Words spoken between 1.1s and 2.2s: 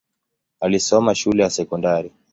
shule ya sekondari.